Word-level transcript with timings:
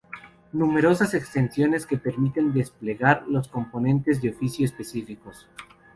Numerosas 0.51 1.13
extensiones 1.13 1.85
que 1.85 1.95
permiten 1.95 2.53
desplegar 2.53 3.23
los 3.27 3.47
componentes 3.47 4.19
de 4.19 4.31
oficio 4.31 4.65
específicos. 4.65 5.47